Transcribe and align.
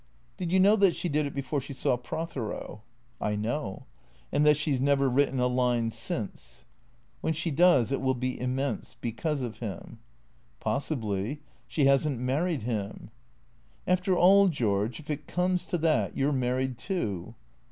"Did 0.37 0.51
you 0.51 0.59
know 0.59 0.75
that 0.77 0.95
she 0.95 1.09
did 1.09 1.27
it 1.27 1.35
before 1.35 1.61
she 1.61 1.73
saw 1.73 1.95
Prothero."" 1.95 2.81
I 3.21 3.35
know."" 3.35 3.85
And 4.31 4.43
that 4.47 4.57
she 4.57 4.75
's 4.75 4.79
never 4.79 5.07
written 5.07 5.39
a 5.39 5.45
line 5.45 5.91
since?"" 5.91 6.65
When 7.21 7.33
she 7.33 7.51
does 7.51 7.91
it 7.91 8.01
will 8.01 8.15
be 8.15 8.41
immense. 8.41 8.95
Because 8.99 9.43
of 9.43 9.59
him."" 9.59 9.99
Possibly. 10.59 11.41
She 11.67 11.85
has 11.85 12.07
n't 12.09 12.17
married 12.19 12.63
him."" 12.63 13.11
After 13.87 14.17
all, 14.17 14.47
George, 14.47 14.99
if 14.99 15.11
it 15.11 15.27
comes 15.27 15.65
to 15.67 15.77
that, 15.77 16.17
you 16.17 16.29
're 16.29 16.33
married 16.33 16.79
too." 16.79 17.35